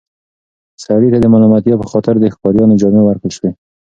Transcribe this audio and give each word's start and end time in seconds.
سړي 0.83 1.07
ته 1.13 1.17
د 1.21 1.25
ملامتیا 1.33 1.75
په 1.79 1.85
خاطر 1.91 2.15
د 2.19 2.25
ښکاریانو 2.33 2.79
جامې 2.81 3.01
ورکړل 3.03 3.31
شوې. 3.37 3.51